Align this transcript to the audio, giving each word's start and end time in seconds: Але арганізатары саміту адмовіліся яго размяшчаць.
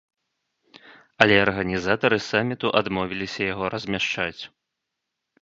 Але 1.25 1.35
арганізатары 1.45 2.17
саміту 2.29 2.67
адмовіліся 2.81 3.41
яго 3.53 3.65
размяшчаць. 3.75 4.41